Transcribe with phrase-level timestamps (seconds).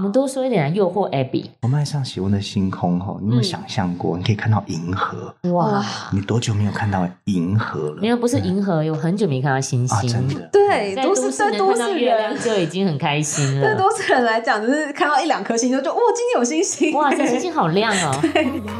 [0.00, 1.44] 我们多说一点来诱惑 Abby。
[1.60, 4.16] 我们爱上喜欢的星空哈，你有没有想象过？
[4.16, 8.00] 你可以看到银河，哇，你多久没有看到银河了？
[8.00, 10.08] 没有，不是银河，有很久没看到星啊，星。
[10.08, 10.48] 真的。
[10.50, 13.78] 对，在都都市对都月亮人，就已经很开心了 对了。
[13.78, 18.22] 都市人来讲，就是看到一两颗星就就哇，今天有星星，哇，这星星好亮哦！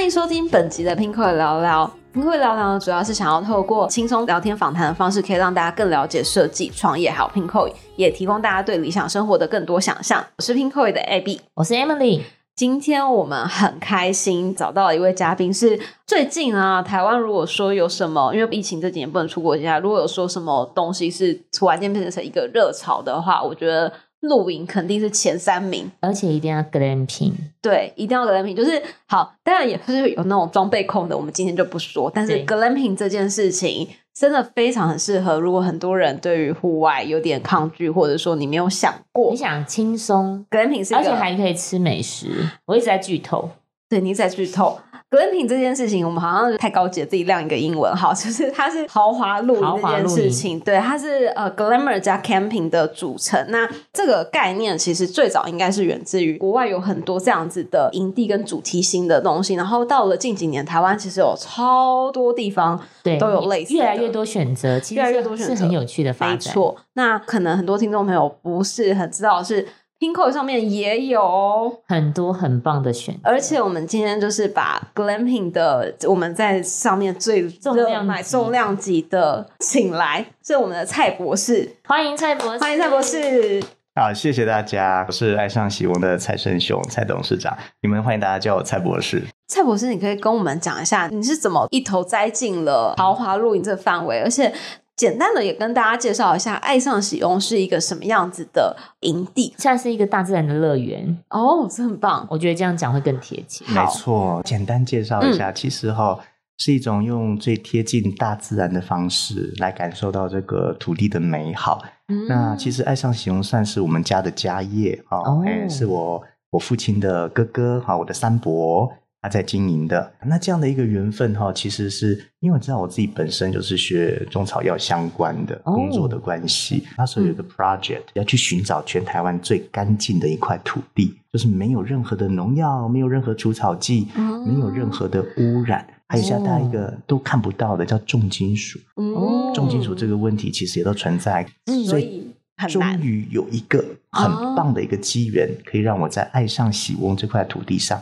[0.00, 1.90] 欢迎收听本集的 Pinko 聊聊。
[2.14, 10.24] Pinko 聊聊呢，主要是想要透过轻松聊天访谈的方式，可以让大家更了解设计、创业，还有 Pinko，也提供大家对理想生活的更多想象。
[10.38, 11.40] 我是 Pinko 的 Abby。
[11.52, 12.22] 我是 Emily，
[12.56, 25.90] 今天我们很开心找到了一位嘉宾，是最近啊，台湾如果说有什么，因为疫情这几年不能出国家，如果有说什么东西是突然间变成一个热潮的话，我觉得露营肯定是前三名。
[26.00, 27.32] 而且一定要 glamping。
[27.60, 32.10] 对，一定要 glamping，就是好，当然也是有那种装备控的，我们今天就不说。
[32.14, 42.48] 但是对 glamping 这件事情真的非常很适合，如果很多人对于户外有点抗拒，或者说你没有想过你想轻松，glamping 是而且还可以吃美食。
[42.66, 43.50] 我一直在剧透，
[43.88, 44.78] 对，你在剧透
[45.10, 53.44] glamping 这件事情，我们好像太高级了，自己亮一个英文哈， 就是它是豪华露营这件事情，对，它是呃 glamour 加 camping 的组成。
[53.48, 66.34] 那这个概念其实最早应该是源自于国外有很多这样子的营地跟主题型的东西，然后到了近几年，台湾其实有超多地方对，都有类似的越来越多选择，其实越来越是多选择是很有趣的发展。
[66.34, 69.66] 没错，那可能很多听众朋友不是很知道的是
[70.00, 71.70] Pinko 上面也有哦。
[71.86, 83.02] 很多很棒的选择，而且我们今天就是把 glamping 的我们在上面最重量买重量级的请来，是我们的蔡博士，欢迎蔡博士，欢迎蔡博。
[83.02, 83.62] 士。
[83.94, 87.54] 好，谢谢大家，我是爱上喜温的蔡胜雄，蔡董事长。
[87.82, 89.22] 你们欢迎大家叫我蔡博士。
[89.48, 94.50] 蔡博士，你可以跟我们讲一下你是怎么一头栽进了豪华露营这个范围，而且
[95.00, 102.26] 简单的也跟大家介绍一下爱上喜翁是一个什么样子的营地现在是一个大自然的乐园，哦，这很棒。
[102.28, 103.64] 我觉得这样讲会更贴切。
[103.68, 106.18] 没错，简单介绍一下，其实哈、
[106.58, 111.82] 是一种用最贴近大自然的方式来感受到这个土地的美好。
[112.08, 120.12] 嗯那其实爱上喜翁算是我们家的家业啊，哦哎、是我我父亲的哥哥哈，我的三伯他在经营的。
[120.26, 135.86] 那这样的一个缘分哈，其实是因为我知道我自己本身就是学中草药相关的哦工作的关系，那时候有一个 project 要去寻找全台湾最干净的一块土地，就是没有任何的农药，没有任何除草剂，哦没有任何的污染。
[136.08, 141.46] 还有下大一个都看不到的叫重金属，嗯重金属这个问题其实也都存在，
[141.86, 142.34] 所以
[142.68, 143.78] 终于有一个
[144.10, 148.00] 很棒的一个机缘，可以让我在爱上喜翁这块土地上，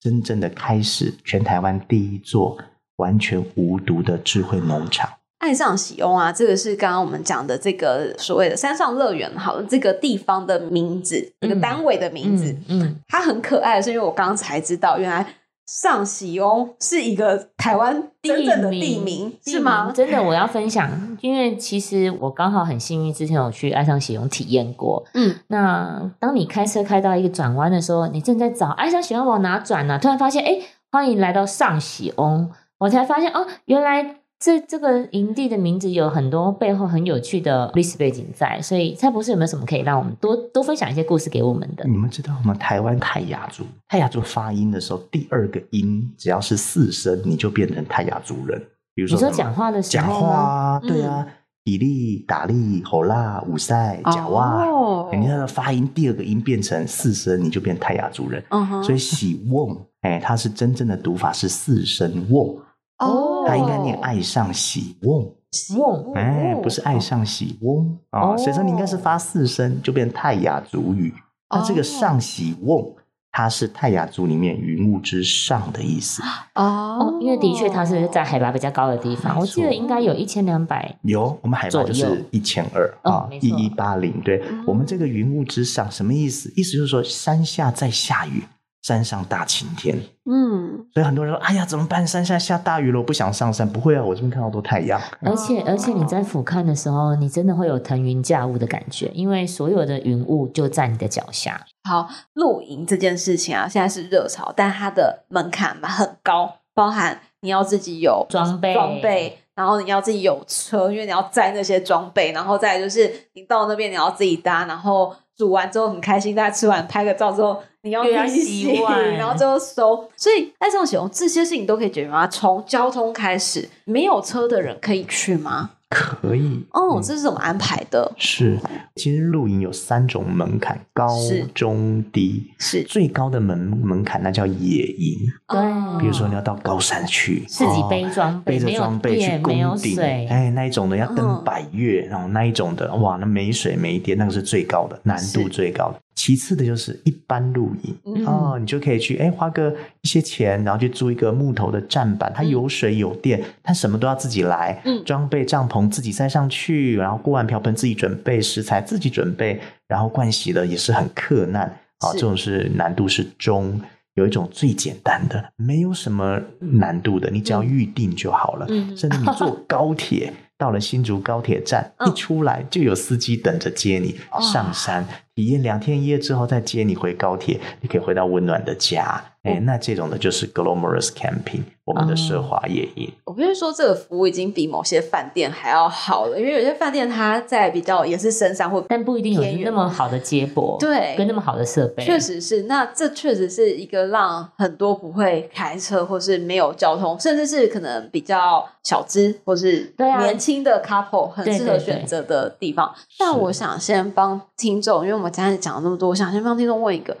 [0.00, 2.56] 真正的开始全台湾第一座
[2.96, 5.10] 完全无毒的智慧农场。
[5.38, 15.24] 爱上喜翁啊，这个是刚刚我们讲的这个所谓的山上乐园，好了，这个地方的名字，这个嗯单位的名字，嗯，嗯它很可爱，是因为我刚刚才知道，原来
[15.68, 19.92] 上喜翁是一个台湾真正的地名，是吗？
[19.94, 20.90] 真的，我要分享，
[21.20, 25.04] 因为其实我刚好很幸运，之前有去爱上喜翁体验过。
[25.12, 30.58] 嗯，那当你开车开到一个转弯的时候，你正在找爱上喜翁往哪转呢、突然发现，哎，
[30.90, 38.60] 欢迎来到上喜翁，我才发现哦，原来这这个营地的名字有很多背后很有趣的历史背景在。
[38.62, 41.84] 所以蔡博士有没有什么可以让我们多多分享一些故事给我们的？
[41.88, 42.54] 你们知道吗？
[42.54, 48.62] 台湾泰雅族，泰雅族发音的时候，第二个音只要是四声，你就变成泰雅族人。
[48.94, 50.20] 比如说你说讲话的时候讲？
[50.20, 51.26] 话对啊，
[51.64, 58.42] 比利、打利、吼啦、五塞、假哇，哦人家的发音第二个音变成四声，你就变泰雅族人。
[58.50, 62.56] 嗯哼所以喜瓮，哎，它是真正的读法是四声瓮，
[62.98, 65.34] 哦，它应该念爱上喜瓮，
[65.76, 68.32] 瓮哎，不是爱上喜翁啊。
[68.32, 71.14] 哦所以说你应该是发四声，就变泰雅族语。
[71.50, 72.94] 那这个上喜瓮，
[73.32, 76.22] 它是泰雅族里面云雾之上的意思。
[76.54, 80.98] 哦哦，因为的确它是在海拔比较高的地方，我记得应该有一千两百。
[81.02, 84.20] 有，我们海拔就是一千二啊，一一八零。
[84.22, 86.52] 对嗯我们这个云雾之上什么意思？
[86.56, 88.42] 意思就是说山下在下雨，
[88.82, 89.98] 山上大晴天。
[90.24, 92.06] 嗯，所以很多人说：“哎呀，怎么办？
[92.06, 95.00] 山下下大雨了，我不想上山。”不会啊，我这边看到都太阳。
[95.20, 101.66] 而且而且你在俯瞰的时候，你真的会有腾云驾雾的感觉，因为所有的云雾就在你的脚下。
[101.88, 120.10] 好，露营这件事情啊，现在是热潮，但它的门槛嘛很高，包含你要自己有装备装备，然后你要自己有车，因为你要载那些装备，然后再来就是你到那边你要自己搭，然后煮完之后很开心，大家吃完拍个照之后，你要又要洗碗然后最后收。
[120.16, 122.26] 所以爱上使用这些事情都可以解决吗？
[122.26, 125.70] 从交通开始，没有车的人可以去吗？
[125.88, 128.12] 可以哦，这是怎么安排的？
[128.16, 128.58] 是，
[128.96, 131.08] 其实露营有三种门槛：高、
[131.54, 132.52] 中、低。
[132.58, 132.82] 是。
[132.82, 135.18] 最高的门门槛那叫野营，
[135.48, 135.96] 对哦。
[135.98, 141.14] 比如说你要到高山去，自己哦背装备，背着装备去电，没有攻顶，水，哎，那一种的要嗯。
[141.14, 145.98] 登百越，然后那一种的，哇，那没水没电，那个是最高的难度最高的。
[146.18, 148.26] 其次的就是一般露营，嗯。
[148.26, 149.72] 哦，你就可以去，哎，花个
[150.02, 155.04] 一些钱，然后去租一个木头的站板，它有水有电，它什么都要自己来，嗯。
[155.04, 161.62] 装备帐篷自己塞上去，然后锅碗瓢盆自己准备，食材自己准备，然后盥洗的也是很克难，
[162.00, 162.14] 啊、是。
[162.14, 163.80] 这种是难度是中。
[164.14, 168.66] 有一种最简单的，没有什么难度的，你只要预定就好了。
[168.68, 168.96] 嗯。
[168.96, 174.18] 甚至你坐高铁到了新竹高铁站，嗯一出来就有司机等着接你
[174.52, 175.06] 上山，
[175.36, 179.22] 体验两天一夜之后再接你回高铁，你可以回到温暖的家。
[179.48, 183.12] 哎、哦那这种的就是 Glamorous Camping，我们的奢华夜营。
[183.24, 191.14] 我必须说，这个服务已经比某些饭店还要好了，因为有些饭店它在比较也是深山或但不一定有那么好的接驳，对。
[191.16, 202.94] 跟那么好的设备，确实是，那这确实是一个让很多不会开车或是没有交通，甚至是可能比较小资或是年轻的 couple 很适合选择的地方。
[203.18, 207.18] 但我想先帮听众，因为我们刚才讲了那么多，我想先帮听众问一个，它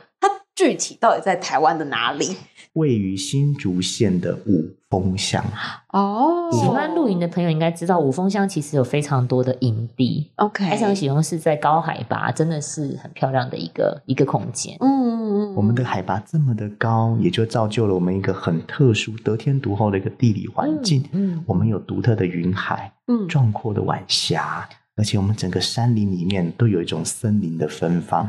[0.58, 2.36] 具体到底在台湾的哪里？
[2.72, 5.44] 位于新竹县的五峰乡，
[5.92, 10.28] 哦喜欢露营的朋友应该知道，五峰乡其实有非常多的营地。
[10.34, 14.76] ，OK，爱上喜用是在高海拔，真的是很漂亮的一个一个空间。
[14.80, 21.04] 嗯嗯嗯，我们的海拔这么的高，也就造就了我们一个很特殊、得天独厚的一个地理环境。
[21.12, 28.28] 嗯，我们有独特的云海，嗯壮阔的晚霞，而且我们整个山林里面都有一种森林的芬芳，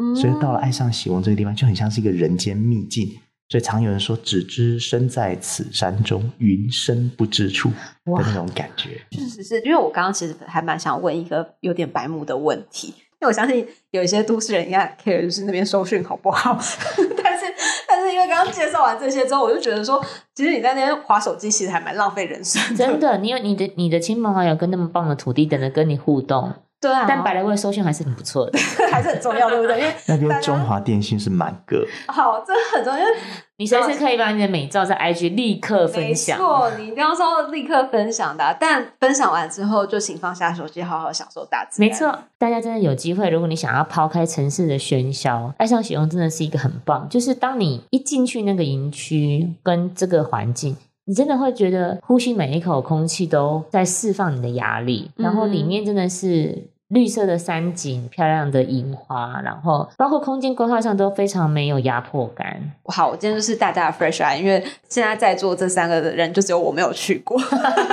[0.00, 3.18] 嗯所以到了爱上喜翁这个地方，就很像是一个人间秘境。
[3.50, 7.68] 所以常有人说“只知身在此山中，云深不知处”
[8.06, 8.90] 的那种感觉。
[9.10, 16.56] 确实是因为我刚刚其实还蛮想问一个有点白目的问题，因为我相信有一些都市人应该 care 就是那边收讯好不好，
[17.24, 17.44] 但是
[17.88, 20.00] 但是因为刚刚介绍完这些之后，我就觉得说，
[20.32, 28.58] 其实你在那边划手机其实还蛮浪费人生，真的，你有你的你的亲朋好友跟那么棒的土地等着跟你互动，对啊，但百来位收讯还是很不错的。
[28.90, 29.78] 还是很重要，对不对？
[29.78, 33.10] 因为 那边中华电信是满格，好，这很重要，因为
[33.58, 36.38] 你随时可以把你的美照在 IG 立刻分享。
[36.38, 41.90] 没错，你一定要说立刻分享的啊、但分享完之后就请放下手机，好好享受大自然。
[41.90, 47.06] 没错，大家真的有机会，如果你想要抛开城市的喧嚣，爱上喜用真的是一个很棒。
[47.10, 50.74] 就是当你一进去那个营区跟这个环境，
[51.06, 56.68] 你真的会觉得呼吸每一口空气都在释放你的压力，然后里面真的是。
[56.90, 62.60] 绿色的山景，漂亮的樱花，然后包括空间规划上都非常没有压迫感。
[62.86, 67.38] 好，我今天就是大家的 fresh eye，因为现在在座这三个人就只有我没有去过，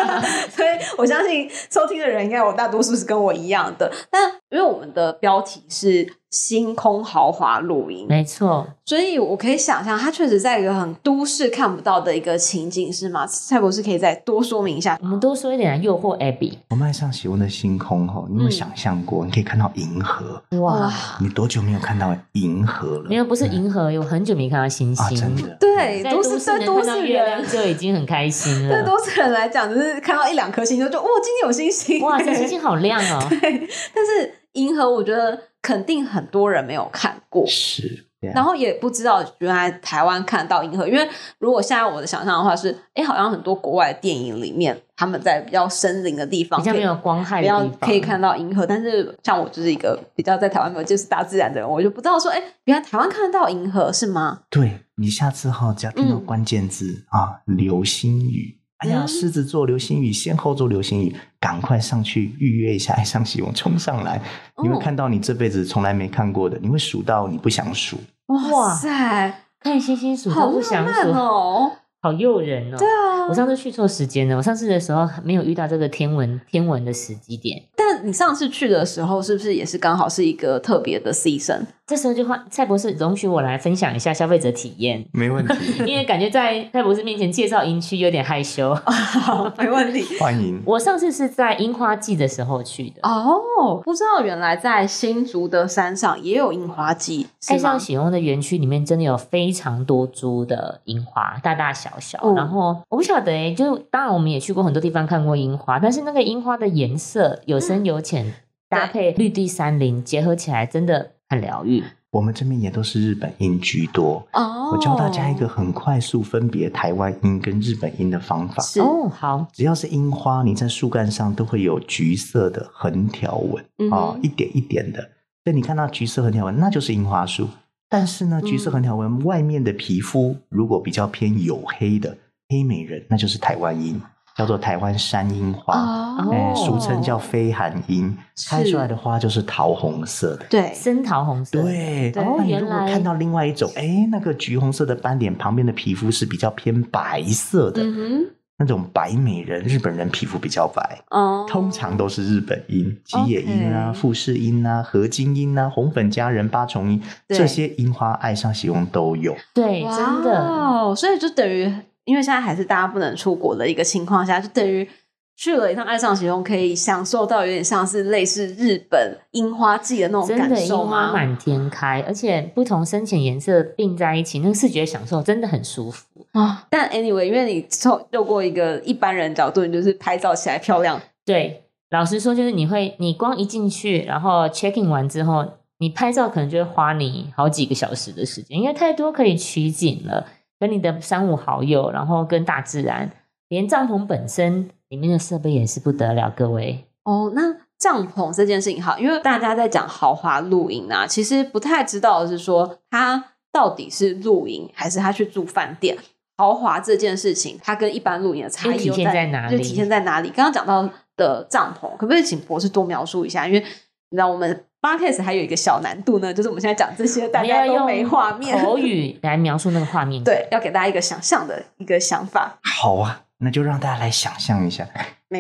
[0.50, 3.88] 所以我相信收听的人应该有大多数是跟我一样的。
[4.10, 13.26] 但因为我们的标题是星空豪华露营，没错，所以我可以想象，它确实在一个很都市看不到的一个情景，是吗？
[13.26, 16.58] 蔡博士可以再多说明一下我们多说一点来诱惑 Abby。
[16.70, 19.26] 我们爱上喜欢的星空吼，你有没有嗯想象过？
[19.26, 20.92] 你可以看到银河，哇，
[21.22, 23.10] 你多久没有看到银河了？
[23.10, 25.18] 没有，不是银河，有很久没看到星啊，星。
[25.18, 25.58] 真的。
[25.60, 27.48] 对，都都市能市对都市人亮。
[27.48, 28.84] 就已经很开心对了。
[28.86, 33.20] 都市人来讲，就是看到一两颗星就就哇，今天有星星，哇，这星星好亮哦！
[33.32, 40.88] 但是银河，我觉得肯定很多人没有看过，是，然后也不知道原来台湾看到银河。
[40.88, 41.06] 因为
[41.40, 48.66] 如果现在我的想象的话是，哎，好像很多国外的电影里面，他们在比较森林的地方，比较没有光害比较的地方，可以看到银河。
[48.66, 54.44] 但是像我就是一个比较在台湾没有接触大自然的人，我就不知道说，哎，原来台湾看得到银河是吗？
[54.50, 58.58] 对你下次哈，只要听到嗯关键字、啊，流星雨。
[58.78, 61.14] 哎呀，嗯狮子座流星雨，仙后座流星雨，
[61.48, 64.22] 赶快上去预约一下，爱上喜翁冲上来，
[64.62, 67.98] 你会哦看到你这辈子从来没看过的，你会数到你不想数。
[68.26, 71.72] 哇哇塞，看星星数好都不想数，哦！
[72.02, 72.78] 好诱人哦。
[72.78, 77.64] 对啊我，上次去错时间了，我上次的时候没有遇到这个天文天文的时机点。
[77.78, 81.62] 但你上次去的时候，是不是也是刚好是一个特别的 season？
[81.88, 85.56] 这时候就换蔡博士容许我来分享一下消费者体验，没问题，
[85.88, 88.76] 因为感觉在蔡博士面前介绍营区有点害羞。
[88.76, 90.04] 好， 没问题。
[90.20, 90.62] 欢迎。
[90.66, 97.80] 我上次是在樱花季的时候去的，哦，不知道原来在新竹的山上也有樱花季，爱上？
[97.80, 102.20] 喜翁的园区里面真的有非常多株的樱花，大大小小。
[102.22, 108.34] 嗯然后我不晓得诶、就当然我们也去过很多地方看过樱花，但是那个樱花的颜色有深有浅，
[108.68, 111.84] 搭配绿地山林结合起来，真的很疗愈。
[112.12, 114.26] 我们这边也都是日本音居多。
[114.32, 118.64] 哦，我教大家一个很快速分别台湾音跟日本音的方法。
[118.64, 125.00] 是哦，好，只要是樱花，你在树干上都会有橘色的横条纹嗯啊、一点一点的。
[125.44, 127.48] 所以你看到橘色横条纹，那就是樱花树。
[127.90, 132.18] 但是呢，橘色横条纹外面的皮肤如果比较偏黝黑的
[132.50, 134.02] 黑美人，那就是台湾樱，
[134.38, 138.16] 叫做台湾山樱花，哦哎、俗称叫飞寒樱。
[138.36, 140.46] 是开出来的花就是桃红色的。
[140.48, 141.60] 对，深桃红色。
[141.62, 148.28] 对，对那你如果看到另外一种，哎，那个橘红色的斑点旁边的皮肤是比较偏白色的，嗯
[148.60, 151.00] 那种白美人，日本人皮肤比较白，
[151.48, 159.36] 通常都是日本樱、吉野樱啊、富士樱啊、合金樱啊、红粉佳人、八重樱对这些樱花，爱上喜用都有。
[159.54, 160.44] 对，哇真的。
[160.44, 161.72] 哦，所以就等于，
[162.08, 164.88] 因为现在还是大家不能出国的一个情况下，就等于
[165.36, 171.14] 去了一趟爱上喜翁，可以享受到有点像是类似日本樱花季的那种感受樱花吗？
[171.14, 176.08] 满天开，而且不同深浅颜色并在一起，那个视觉享受真的很舒服。
[176.32, 185.46] 啊，但 anyway，因为你透透过一个一般人角度，你就是拍照起来漂亮，对，老实说，就是你会，你光一进去，然后 check in 完之后，
[185.80, 190.26] 你拍照可能就会花你好几个小时的时间，因为太多可以取景了，
[190.60, 193.12] 跟你的三五好友，然后跟大自然，
[193.50, 196.86] 连帐篷本身里面的设备也是不得了，各位。
[197.04, 205.98] 哦，那帐篷这件事情好，因为大家在讲豪华露营啊，其实不太知道的是说，它到底是露营还是他去住饭店。
[206.40, 210.30] 豪华这件事情，它跟一般露营的差异又就体现在哪里就体现在哪里？
[210.30, 213.48] 刚刚讲到的帐篷，可不可以请博士多描述一下？
[213.48, 220.24] 因为你知道我们 podcast 还有一个小难度呢，就是我们现在讲这些，大家都没画面，口语来描述那个画面。
[220.24, 222.58] 对，要给大家一个想象的一个想法。
[222.64, 224.88] 好啊，那就让大家来想象一下，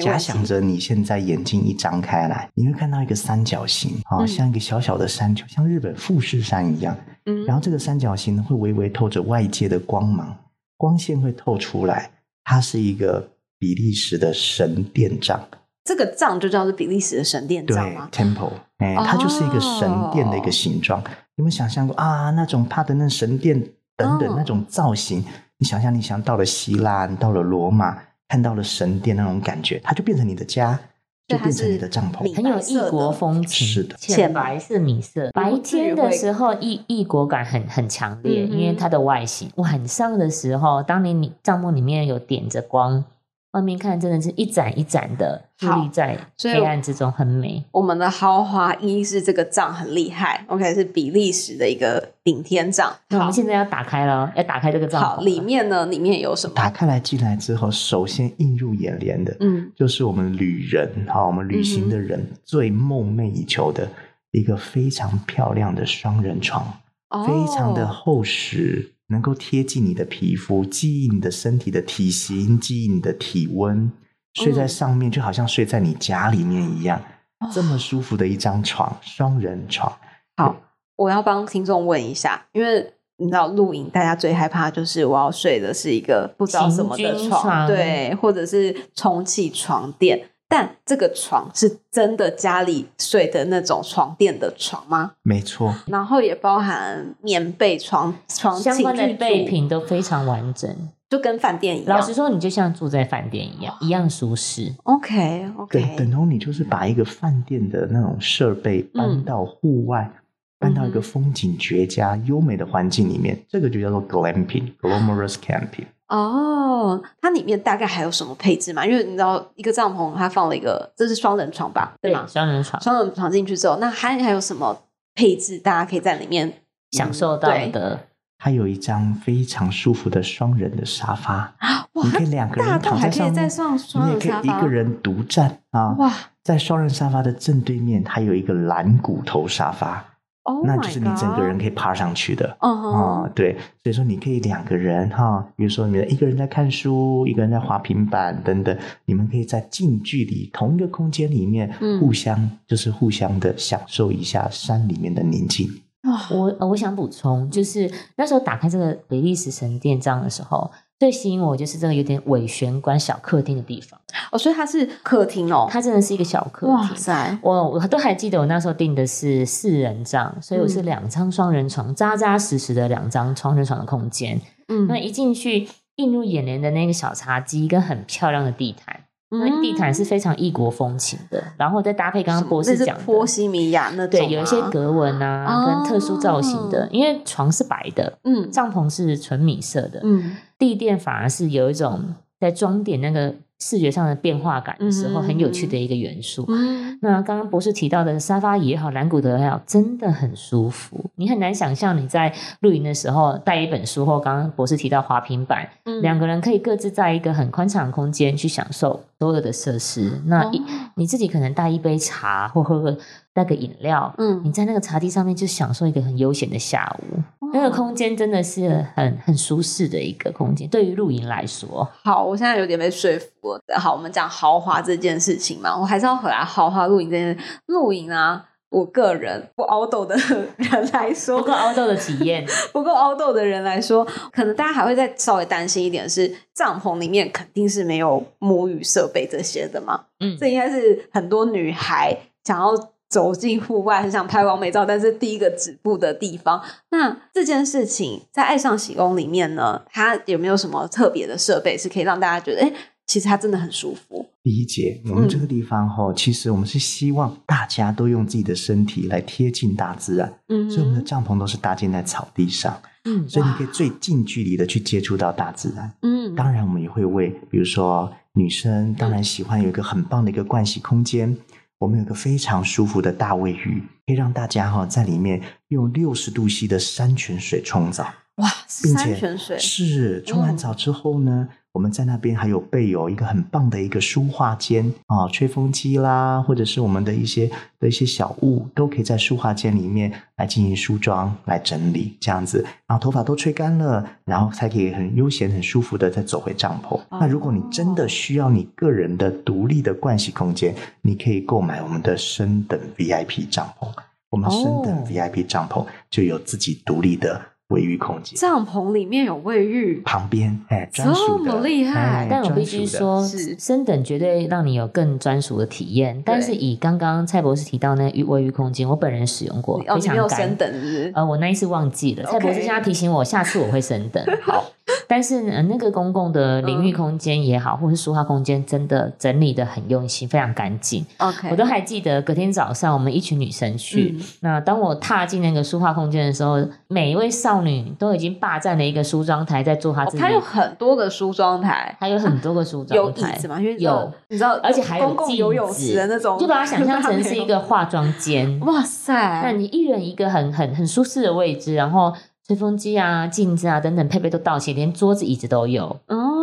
[0.01, 6.95] 假想着你现在眼睛一张开来，你会看到一个三角形，啊、嗯像一个小小的山丘，像日本富士山一样。
[7.25, 10.35] 嗯然后这个三角形呢，会微微透着外界的光芒，
[10.77, 12.11] 光线会透出来，
[12.43, 15.41] 它是一个比利时的神殿帐，
[15.87, 21.01] 这个帐就叫做比利时的神殿对帐吗？，temple，哎、哦它就是一个神殿的一个形状。
[21.35, 22.29] 有没有想象过啊？
[22.31, 23.57] 那种帕德嫩神殿
[23.95, 25.23] 等等哦那种造型，
[25.59, 30.77] 你想象，你想到了希腊，你到了罗马，看到了神殿那种感觉，它就变成你的家，
[31.25, 32.35] 就变成你的帐篷。
[32.35, 35.31] 很有异国风情，是的浅白色米色。
[35.31, 39.49] 白天的时候异异国感很很强烈，嗯因为它的外形。
[39.55, 43.05] 晚上的时候，当你你帐篷里面有点着光，
[43.51, 47.63] 外面看真的是一盏一盏的矗好立在黑暗之中，很美。
[47.71, 52.89] 我们的豪华一是这个帐很厉害，OK 是比利时的一个顶天帐。
[52.89, 56.53] 好那我们，现在要打开了，要打开这个帐篷好，里面呢，里面有什么？
[56.53, 63.89] 打开来进来之后，首先映入眼帘的，嗯，就是我们旅人哈，我们旅行的人最梦寐以求的
[64.31, 66.63] 一个非常漂亮的双人床，
[67.09, 73.91] 哦非常的厚实，能够贴近你的皮肤，记忆你的身体的体型，记忆你的体温，
[74.33, 77.01] 睡在上面就好像睡在你家里面一样，
[77.39, 79.91] 哦这么舒服的一张床，双人床。
[80.35, 80.55] 好，
[80.97, 90.29] 我要帮听众问一下，因为你知道露营，大家最害怕就是我要睡的是一个不知道什么的床，床对，或者是充气床垫。
[90.49, 95.13] 但这个床是真的家里睡的那种床垫的床吗？
[95.23, 100.69] 没错，然后也包含棉被、床床相关的备，品都非常完整。
[101.09, 101.97] 就跟饭店一样。
[101.97, 104.73] 老实说，你就像住在饭店一样，一样舒适。
[104.83, 110.11] OK OK 等同你就是把一个饭店的那种设备搬到户外，
[110.59, 115.87] 搬到一个风景绝佳、优美的环境里面，这个就叫做 glamping（glamorous camping）。
[116.07, 118.85] 哦，它里面大概还有什么配置吗？
[118.85, 121.93] 因为你知道，一个帐篷它放了一个，这是双人床吧？
[122.01, 122.25] 对吗？
[122.27, 124.83] 双人床双人床进去之后，那还还有什么
[125.15, 125.57] 配置？
[125.59, 126.61] 大家可以在里面
[126.91, 127.99] 享受到的，
[128.37, 131.55] 它有一张非常舒服的双人的沙发，
[131.93, 135.95] 哇你可以两个人躺在上面，还可以再上双你也可人沙发以一个人独占啊。
[135.97, 140.06] 哇在双人沙发的正对面，它有一个蓝骨头沙发，
[140.47, 142.57] ，Oh 那就是你整个人可以爬上去的。
[142.61, 148.75] 嗯哼啊、对，所以说你可以两个人哈，比如说你们一个人在看书，一个人在滑平板等等，
[149.05, 155.69] 你们可以在近距离同一个空间里面，嗯互相就是互相的享受一下山里面的宁静。
[156.03, 163.99] 哇，我想补充，就是那时候打开这个比利时神殿帐的时候，最吸引我就是这个有点伪玄关小客厅的地方，
[164.31, 166.97] 哦，所以它是客厅哦，它真的是一个小客厅哇厅。
[166.97, 174.41] 塞，我我都还记得，我那时候订的是四人帐，所以我是嗯两张双人床，扎扎实实的两张双人床的空间。
[174.69, 190.37] 嗯那一进去，映入眼帘的那个小茶几跟很漂亮的地毯，那地毯是非常异国风情的，然后再搭配刚刚博士讲的，波西米亚那种对，有一些格纹啊，哦跟特殊造型的，因为床是白的，嗯帐篷是纯米色的，嗯。
[190.59, 196.45] 地垫反而是有一种在装点那个视觉上的变化感的时候，嗯很有趣的一个元素。
[196.49, 201.03] 嗯那刚刚博士提到的沙发椅也好，蓝骨头也好，真的很舒服。
[201.15, 210.21] 你很难想象你在露营的时候带一本书，或刚刚博士提到滑平板，嗯两个人可以各自在一个很宽敞的空间去享受所有的设施。
[210.25, 210.63] 那一、哦
[210.95, 212.97] 你自己可能带一杯茶，或喝个
[213.37, 217.21] 带个饮料，嗯你嗯，在那个茶几上面就享受一个很悠闲的下午。
[217.53, 223.79] 那个空间真的是很很舒适的一个空间，对于露营来说，好，我现在有点被说服了。
[223.79, 228.45] 好，我们讲豪华这件事情嘛，我还是要回来豪华露营这件露营啊。
[228.69, 230.13] 我个人不凹豆的
[230.57, 240.01] 人来说， 不够凹豆的体验， 不够凹豆的人来说，可能大家还会再稍微担心一点是，帐篷里面肯定是没有沐浴设备这些的嘛。
[240.19, 242.75] 嗯这应该是很多女孩想要
[243.09, 246.61] 走进户外，很想拍完美照，但是第一个止步的地方。
[246.91, 252.73] 那这件事情在爱上喜功里面呢，它有没有什么特别的设备是可以让大家觉得，哎，
[253.05, 254.25] 其实它真的很舒服？
[254.43, 265.93] 理解，我们这个地方哈、其实我们是希望大家都用自己的身体来贴近大自然，嗯所以我们的帐篷都是搭建在草地上，嗯所以你可以最近距离的去接触到大自然。
[266.01, 271.37] 嗯当然，我们也会为，比如说女生，当然喜欢有一个很棒的一个盥洗空间。
[271.79, 279.59] 我们有个非常舒服的大卫浴，可以让大家哈、在里面用六十度 C 的山泉水冲澡，哇，山泉水。
[279.59, 287.47] 是冲完澡之后呢，我们在那边还有备有一个很棒的一个书画间啊，吹风机啦，或者是我们的一些
[287.79, 296.99] 的一些小物，都可以在书画间里面来进行梳妆、来整理，这样子，然后头发都吹干了，然后才可以很悠闲、很舒服的再走回帐篷。
[297.11, 303.87] 那如果你真的需要你个人的独立的盥洗空间，你可以购买我们的升等 VIP 帐篷。
[304.31, 308.37] 我们升等哦 VIP 帐篷就有自己独立的卫浴空间。
[308.37, 316.21] 帐篷里面有卫浴，旁边，哎，专属的，这么厉害哎但我必须，说是，升等绝对让你有更专属的体验。
[316.25, 320.55] 但是以刚刚蔡博士提到那浴卫浴空间，我本人使用过，哦，非常干。
[320.55, 321.11] 等是是？
[321.13, 324.23] 呃，我那一次忘记了，蔡博士现在提醒我，下次我会升等。
[324.43, 324.63] 好，
[325.07, 331.05] 但是呢，那个公共的淋浴空间也好，或是书画空间，真的整理的很用心，非常干净。
[331.17, 334.15] OK，我都还记得隔天早上，我们一群女生去。
[334.17, 340.23] 嗯那当我踏进那个书画空间的时候，每一位少女都已经霸占了一个梳妆台，在做她自己。
[340.23, 343.59] 哦有很多个梳妆台，她有很多个梳妆台，椅子嘛？
[343.59, 348.59] 因为有，你知道，而且还有公共镜游泳子池的那种，就把它想象成是一个化妆间。
[348.61, 352.13] 哇塞，那你一人一个很很很舒适的位置，然后
[352.45, 355.85] 吹风机啊、镜子啊等等配备都到齐，连桌子椅子都有。
[356.07, 356.36] 哦，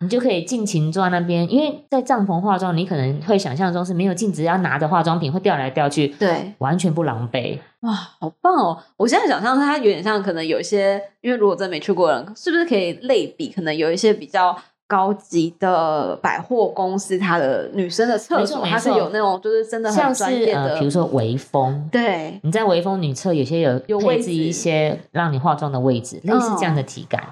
[0.00, 7.58] 你就可以尽情坐在那边，因为在帐篷化妆，你可能会想象中是没有镜子，要拿着化妆品会掉来掉去，对，完全不狼狈。
[7.80, 8.78] 哇，好棒哦！
[8.96, 13.50] 我现在想象它有点像，可能有一些，因为如果真没去过人，是不是可以类比？
[13.50, 27.26] 可能有一些比较高级的百货公司，它的女生的厕所，它是有那种就是真的像很专业的，比如说微风，对，你在微风女厕有些有有位置配置一些让你化妆的位置，类似这样的体感，哦，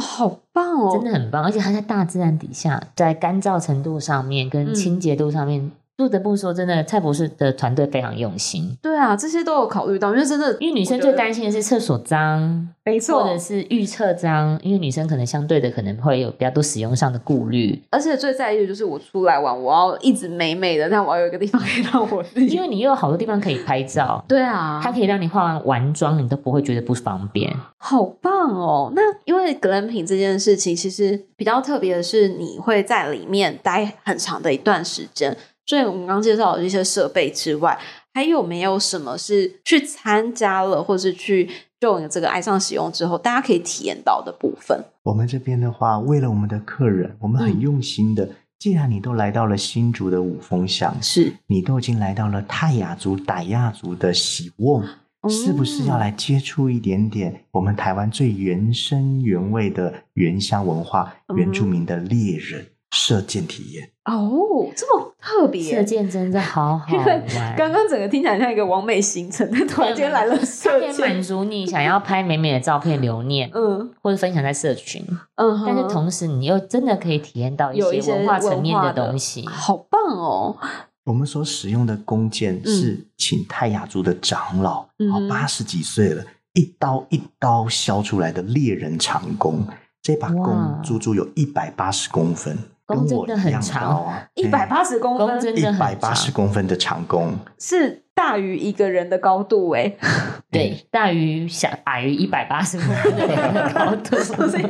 [0.00, 1.42] 好棒哦，真的很棒。
[1.44, 8.76] 而且它在大自然底下，在干燥程度上面跟嗯清洁度上面，不得不说，真的蔡博士的团队非常用心。
[8.82, 17.82] 对啊，这些都有考虑到，因为真的，因为女生最担心的是厕所脏，没错或者是预测脏，因为女生可能相对的可能会有比较多使用上的顾虑。
[17.90, 27.50] 而且最在意的就是我出来玩，我要一直美美的，但我要有一个地方可以让我自己，因为你又有好多地方可以拍照， 对啊，它可以让你化完完妆，你都不会觉得不方便。
[27.78, 28.92] 好棒哦！
[28.94, 35.34] 那因为 glamping 这件事情，其实比较特别的是，你会在里面待很长的一段时间。
[35.66, 37.78] 所以我们刚介绍的这些设备之外，
[38.14, 41.50] 还有没有什么是去参加了，或是去
[41.80, 44.84] join 这个爱上使用之后，大家可以体验到的部分？
[45.02, 48.28] 我们这边的话，为了我们的客人，我们很嗯用心的。
[48.58, 54.82] 既然你都来到了新竹的五峰乡，是，你都已经来到了泰雅族、傣亚族的喜瓮，
[55.28, 63.90] 是不是要来接触一点点我们台湾最原生原味的原乡文化、嗯原住民的猎人射箭体验？
[64.06, 65.60] 哦，这么特别。
[65.60, 67.54] 射箭真的好好玩。
[67.56, 79.44] 刚刚整个听起来像一个完美行程，但突然间来了它射可以满，足你想要拍美美的照片留念，嗯或者分享在社群，嗯，但是同时你又真的可以体验到一些些文化层面的东西。
[79.48, 80.56] 好棒哦，
[81.04, 86.22] 我们所使用的弓箭是请泰雅族的长老，嗯好八十几岁了，
[86.54, 89.66] 一刀一刀削出来的猎人长弓。
[90.02, 95.26] 这把弓足足有一百八十公分，跟弓真的很我一样高长啊，一百八十公分。
[95.26, 99.92] 弓真的一百八十公分的长弓，是大于一个人的高度哎，
[100.50, 104.62] 对，大于小矮于一百八十公分的人的高度， 所以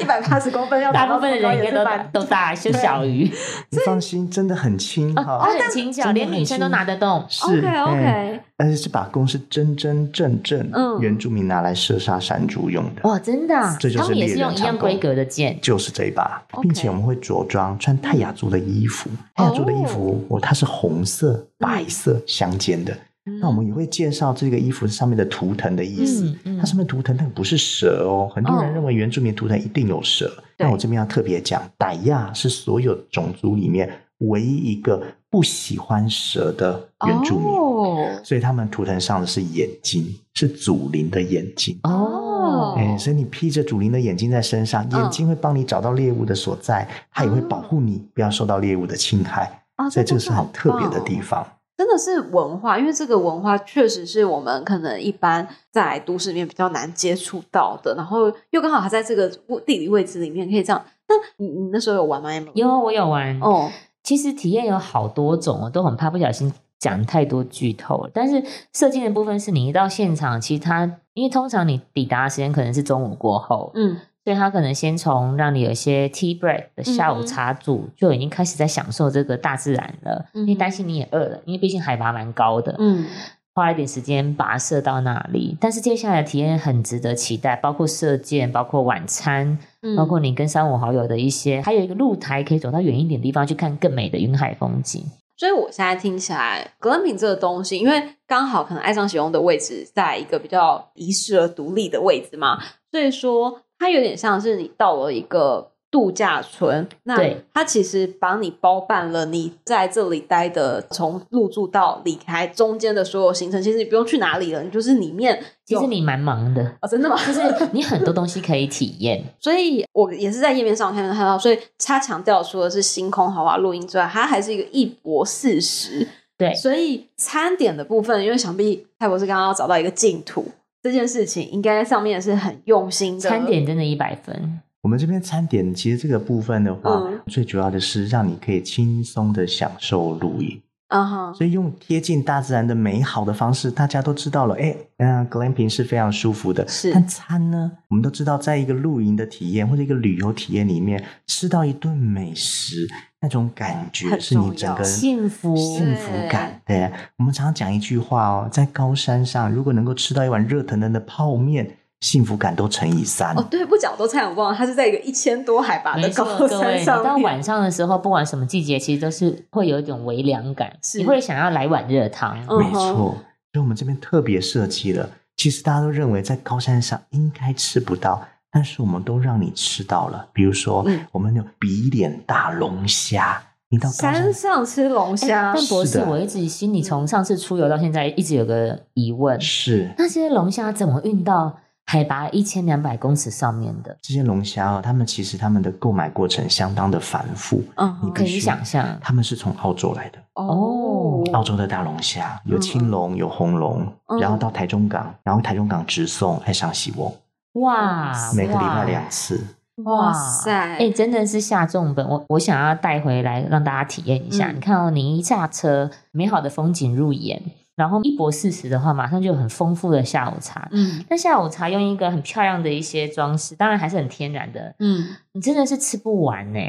[0.00, 3.24] 一百八十公分要大部分的人应该都大都大，就小于。
[3.70, 5.38] 你放心，真的很轻哦，哈。
[5.42, 7.24] 它很轻巧，连女生都拿得动。
[7.28, 11.00] 是 OK 哎 OK，而且这把弓是真真正正嗯。
[11.00, 13.08] 原住民拿来射杀山猪用的。
[13.08, 15.58] 哇，真的啊，这就是他们也是用一样规格的箭。
[15.62, 22.96] 就是这一把并且我们会着装穿泰雅族的衣服，泰雅族的衣服，哦，它是红色、白色相间的。
[23.40, 26.24] 那我们也会介绍这个衣服上面的图腾的意思。
[26.24, 26.58] 嗯嗯。
[26.58, 30.26] 它上面图腾那个不是蛇哦，很多人哦认为原住民图腾一定有蛇。
[30.56, 38.20] 对那我这边要特别讲，傣亚是所有种族里面唯一一个不喜欢蛇的原住民，哦。
[38.24, 41.78] 所以他们图腾上的是眼睛，是祖灵的眼睛。
[41.84, 45.00] 哦，哎，所以你披着祖灵的眼睛在身上，嗯。
[45.02, 51.00] 眼睛会帮你找到猎物的所在，它也会保护你不要受到猎物的侵害，啊，所以这个是很特别的。
[51.00, 51.46] 地方。
[51.76, 59.26] 真的是文化，因为这个文化确实是我们可能一般在都市里面比较难接触到的，然后又刚好还在这个
[59.64, 60.84] 地理位置里面可以这样。
[61.08, 62.30] 那你你那时候有玩吗？
[62.54, 63.40] 有我有玩。
[63.40, 63.70] 哦，
[64.02, 68.10] 其实体验有好多种，我都很怕不小心讲太多剧透了。
[68.12, 83.06] 但是射箭的部分是你一到现场，其实它因为通常你抵达的时间可能是中午过后，嗯，所以他可能先从让你有一些 tea break 的下午茶组、就已经开始在享受这个大自然了，嗯因为担心你也饿了，因为毕竟海拔蛮高的，嗯，
[83.54, 85.56] 花一点时间把它射到那里。
[85.60, 95.04] 但是接下来的体验很值得期待，包括射箭，包括晚餐，嗯包括你跟三五好友的一些，还有一个露台可以走到远一点的地方去看更美的云海风景。
[95.36, 107.16] 所以我现在听起来，glamping 这个东西，因为刚好可能爱上使用的位置在一个比较遗世而独立的位置嘛，所以说它有点像是你到了一个度假村，那
[107.52, 117.16] 它其实帮你包办了你在这里待的从入住到离开中间的所有行程，其实你不用去哪里了，你就是里面其实你蛮忙的，哦，真的吗？
[117.26, 117.40] 就是
[117.72, 119.24] 你很多东西可以体验。
[119.40, 126.06] 所以我也是在页面上看到，所以他强调除了是星空豪华露营之外，它还是一个一博四十。
[126.38, 130.46] 对，所以餐点的部分，因为想必泰博士刚刚要找到一个净土
[130.82, 133.20] 这件事情，应该上面是很用心的。
[133.20, 134.60] 餐点真的一百分。
[134.82, 140.60] 我们这边餐点其实这个部分的话，嗯最主要的是让你可以轻松的享受露营，
[140.90, 144.54] 嗯哼，所以用贴近大自然的美好的方式，大家都知道了。
[144.56, 146.66] 哎，嗯、g l a m p i n g 是非常舒服的。
[146.66, 152.88] 是但餐呢，我们都知道，在一个露营的体验或者一个旅游体验里面，吃到一顿美食，
[153.20, 156.60] 那种感觉是你整个幸福幸福感。
[156.66, 163.36] 对，我们常常讲一句话哦，在高山上，如果能够吃到一碗热腾腾的泡面，幸福感都乘以三。
[163.38, 167.04] 哦，对，不讲我都差点忘了，它是在一个一千多海拔的，高山上面。
[167.04, 172.38] 到晚上的时候，不管什么季节，其实都是会有一种微凉感，是你会想要来碗热汤。
[172.48, 173.16] 嗯没错，所
[173.54, 175.08] 以我们这边特别设计了。
[175.36, 180.26] 其实大家都认为在高山上应该吃不到，但是我们都让你吃到了。
[180.32, 191.58] 比如说，嗯我们有比脸大龙虾，你到高山山上吃龙虾，但博士，是的我一直心里从上次出游到现在，一直有个疑问：是那些龙虾怎么运到
[191.90, 193.96] 海拔一千两百公尺上面的？
[194.00, 200.18] 这些龙虾哦，他们其实他们的购买过程相当的繁复，嗯你，可以想象他们是从澳洲来的。
[200.34, 207.12] 哦，澳洲的大龙虾有嗯青龙，有红龙，嗯然后到台中港，然后台中港直送爱上喜翁，
[207.54, 209.44] 哇，每个礼拜哇两次。
[209.82, 214.52] 哇塞，哎、真的是下重本，我我想要带回来让大家体验一下。
[214.52, 217.42] 嗯你看哦，你一下车，美好的风景入眼，
[217.80, 220.68] 然后一博四十的话，马上就有很丰富的下午茶。
[220.70, 226.60] 嗯那下午茶用一个很漂亮的一些装饰，当然还是很天然的，嗯你真的是吃不完呢。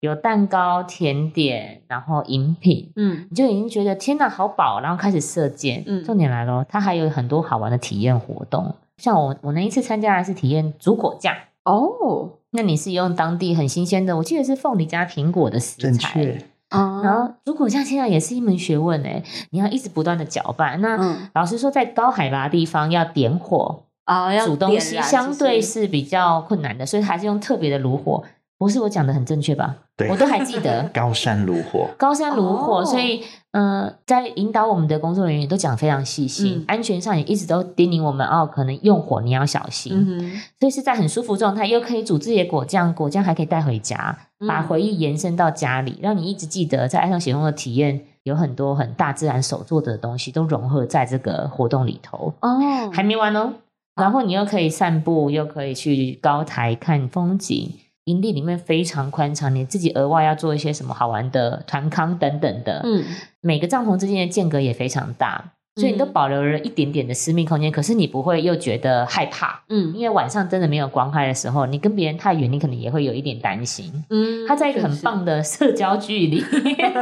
[0.00, 5.82] 有蛋糕、甜点，然后饮品，嗯你就已经觉得天哪，好饱，然后开始射箭。
[5.86, 11.34] 嗯重点来咯，它还有很多好玩的体验活动，像我我那一次参加的是体验煮果酱。
[11.64, 20.80] 哦，那你是用当地很新鲜的，我记得是凤梨加苹果的食正材，然后煮果像现在也是一门学问哎，你要一直不断的搅拌。
[20.80, 28.24] 那、嗯老实说，在高海拔地方要点火啊，要煮东西，相对是是比较困难的，所以还是用特别的炉火。
[28.60, 29.74] 不是我讲的很正确吧？
[29.96, 39.92] 对我都还记得 高山炉火，高山炉火，哦所以呃，在引导我们的工作人员也都讲得非常细心，嗯安全上也一直都叮咛我们哦，可能用火你要小心。
[39.94, 52.34] 嗯，所以是在很舒服状态，又可以煮自己的果酱，果酱还可以带回家，嗯把回忆延伸到家里，让你一直记得在爱上写风的体验有很多很大自然手做的东西都融合在这个活动里头。
[52.42, 52.60] 哦，
[52.92, 53.54] 还没完哦，
[53.96, 57.72] 然后你又可以散步，又可以去高台看风景。
[58.04, 62.80] 营地里面非常宽敞，你自己额外要做一些什么好玩的团康等等的。
[62.84, 63.04] 嗯
[63.42, 67.72] 每个帐篷之间的间隔也非常大，所以你都嗯保留了一点点的私密空间。
[67.72, 73.90] 可是你不会又觉得害怕，嗯因为晚上真的没有光害的时候，你跟别人太远，你可能也会有一点担心。
[74.10, 76.44] 嗯，它在一个很，棒的社交距离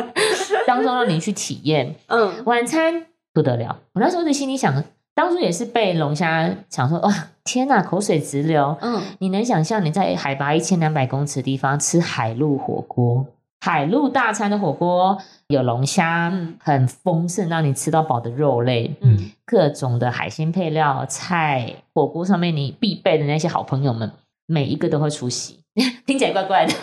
[0.67, 3.81] 当中，让你去体验嗯晚餐，不得了。
[3.95, 4.85] 我那时候的心里想，
[5.15, 7.13] 当初也是被龙虾想说，哇，
[7.49, 8.77] 天呐，口水直流。
[8.83, 13.25] 嗯你能想象你在海拔一千两百公尺的地方吃海陆火锅，
[13.63, 24.13] 海陆大餐的火锅有龙虾，嗯很丰盛，让你吃到饱的肉类，嗯各种的海鲜配料、菜，火锅上面你必备的那些好朋友们，
[24.47, 25.61] 每一个都会出席，
[26.05, 26.75] 听起来怪怪的。